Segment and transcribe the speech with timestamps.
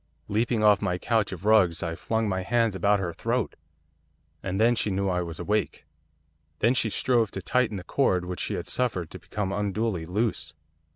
[0.27, 3.55] Leaping off my couch of rugs, I flung my hands about her throat,
[4.41, 5.85] and then she knew I was awake.
[6.57, 10.55] Then she strove to tighten the cord which she had suffered to become unduly loose.